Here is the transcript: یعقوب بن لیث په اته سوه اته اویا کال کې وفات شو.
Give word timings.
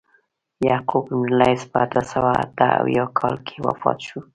یعقوب 0.67 1.05
بن 1.17 1.29
لیث 1.39 1.61
په 1.71 1.77
اته 1.85 2.01
سوه 2.11 2.31
اته 2.43 2.65
اویا 2.81 3.05
کال 3.17 3.35
کې 3.47 3.55
وفات 3.67 3.99
شو. 4.07 4.19